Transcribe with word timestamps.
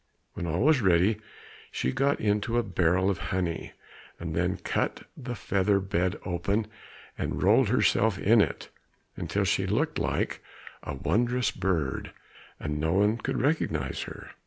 When 0.33 0.47
all 0.47 0.61
was 0.63 0.81
ready, 0.81 1.21
she 1.71 1.91
got 1.91 2.19
into 2.19 2.57
a 2.57 2.63
barrel 2.63 3.07
of 3.11 3.19
honey, 3.29 3.73
and 4.19 4.33
then 4.35 4.57
cut 4.57 5.03
the 5.15 5.35
feather 5.35 5.79
bed 5.79 6.19
open 6.25 6.65
and 7.19 7.43
rolled 7.43 7.69
herself 7.69 8.17
in 8.17 8.41
it, 8.41 8.69
until 9.15 9.43
she 9.43 9.67
looked 9.67 9.99
like 9.99 10.41
a 10.81 10.95
wondrous 10.95 11.51
bird, 11.51 12.13
and 12.59 12.79
no 12.79 12.93
one 12.93 13.17
could 13.17 13.39
recognize 13.39 14.01
her. 14.01 14.31